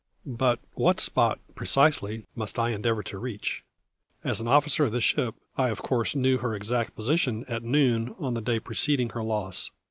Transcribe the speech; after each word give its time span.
But 0.25 0.57
what 0.73 0.99
spot, 0.99 1.39
precisely, 1.53 2.25
must 2.35 2.57
I 2.57 2.71
endeavour 2.71 3.03
to 3.03 3.19
reach? 3.19 3.63
As 4.23 4.41
an 4.41 4.47
officer 4.47 4.85
of 4.85 4.91
the 4.91 4.99
ship 4.99 5.35
I 5.59 5.69
of 5.69 5.83
course 5.83 6.15
knew 6.15 6.39
her 6.39 6.55
exact 6.55 6.95
position 6.95 7.45
at 7.47 7.61
noon 7.61 8.15
on 8.17 8.33
the 8.33 8.41
day 8.41 8.59
preceding 8.59 9.09
her 9.09 9.21
loss. 9.21 9.69